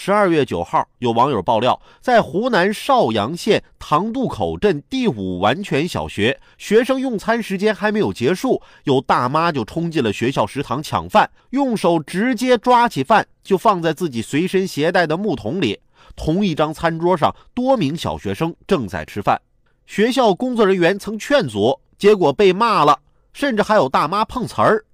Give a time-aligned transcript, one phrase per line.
[0.00, 15.80] 十二月九号，有网友爆料，在湖南邵阳县塘渡口镇第五完全小学，学生用餐时间还没有结束，有大妈就冲进了学校食堂抢饭，用手直接抓起饭就放在自己随身携带的木桶里。
[16.14, 19.42] 同一张餐桌上，多名小学生正在吃饭，
[19.84, 22.96] 学校工作人员曾劝阻，结果被骂了，
[23.32, 24.84] 甚至还有大妈碰瓷儿。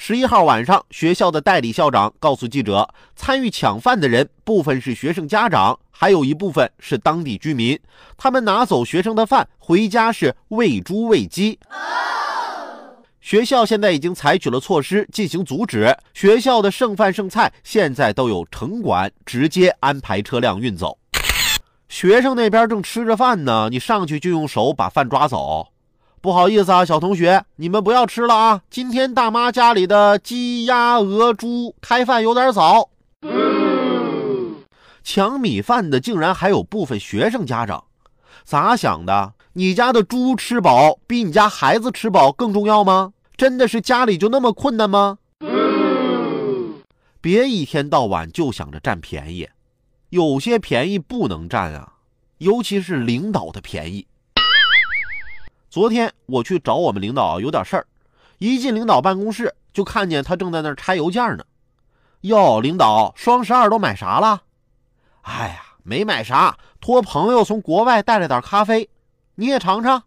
[0.00, 7.76] 十一号晚上，学校的代理校长告诉记者，参与抢饭的人部分是学生家长，还有一部分是当地居民。
[8.16, 11.58] 他们拿走学生的饭，回家是喂猪喂鸡。
[13.20, 20.96] 学校现在已经采取了措施进行阻止，学校的剩饭剩菜现在都有城管直接安排车辆运走。
[21.88, 25.72] 学生那边正吃着饭呢，你上去就用手把饭抓走。
[26.20, 28.62] 不好意思啊，小同学，你们不要吃了啊！
[28.68, 32.90] 今天大妈家里的鸡、鸭、鹅、猪开饭有点早。
[35.04, 37.84] 抢米饭的竟然还有部分学生家长，
[38.44, 39.32] 咋想的？
[39.52, 43.12] 你家的猪吃饱比你家孩子吃饱更重要吗？
[43.36, 45.18] 真的是家里就那么困难吗？
[47.20, 49.48] 别一天到晚就想着占便宜，
[50.10, 51.94] 有些便宜不能占啊，
[52.38, 54.06] 尤其是领导的便宜。
[55.70, 57.86] 昨天我去找我们领导有点事儿，
[58.38, 61.44] 一进领导办公室就看见他正在那儿拆邮件呢。
[62.22, 64.42] 哟，领导，双十二都买啥了？
[65.22, 68.88] 哎呀，没买啥，托朋友从国外带了点咖啡，
[69.34, 70.02] 你也尝尝。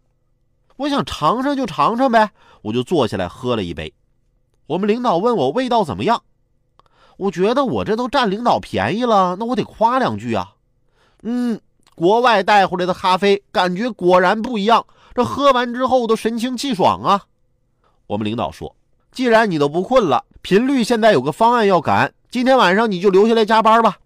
[0.76, 3.94] 我想尝尝就尝尝呗，我就坐下来喝了一杯。
[4.66, 6.22] 我们领导问我味道怎么样，
[7.16, 10.54] 我觉得我这都占领导便宜了，那我得夸两句啊。
[11.22, 11.60] 嗯，
[11.94, 14.86] 国外带回来的咖啡感觉果然不一样。
[15.14, 17.24] 这喝完之后都神清气爽啊！
[18.06, 18.74] 我们领导说
[19.12, 23.98] ：“既然你都不困了，频率现在有个方案要赶，今天晚上你就留下来加班吧。